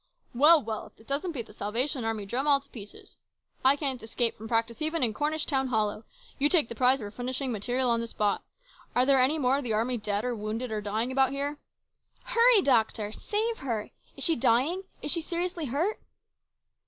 "Well! 0.33 0.63
well! 0.63 0.87
if 0.87 0.95
this 0.95 1.05
doesn't 1.05 1.33
beat 1.33 1.45
the 1.45 1.53
Salvation 1.53 2.03
Army 2.05 2.25
drum 2.25 2.47
all 2.47 2.59
to 2.59 2.69
pieces! 2.71 3.17
I 3.63 3.75
can't 3.75 4.01
escape 4.01 4.35
from 4.35 4.47
practice 4.47 4.81
even 4.81 5.03
in 5.03 5.13
Cornish 5.13 5.45
town 5.45 5.67
hollow. 5.67 6.05
You 6.39 6.49
take 6.49 6.69
the 6.69 6.73
prize 6.73 6.97
for 6.97 7.11
furnishing 7.11 7.51
material 7.51 7.87
on 7.91 7.99
the 8.01 8.07
spot. 8.07 8.41
Are 8.95 9.05
there 9.05 9.21
any 9.21 9.37
more 9.37 9.57
of 9.59 9.63
the 9.63 9.73
army 9.73 9.97
dead 9.97 10.25
or 10.25 10.33
wounded 10.33 10.71
or 10.71 10.81
dying 10.81 11.11
about 11.11 11.29
here?"" 11.29 11.59
Hurry, 12.33 12.63
doctor! 12.63 13.11
Save 13.11 13.57
her! 13.59 13.91
Is 14.17 14.23
she 14.23 14.35
dying? 14.35 14.85
Is 15.03 15.11
she 15.11 15.21
seriously 15.21 15.65
hurt 15.65 15.99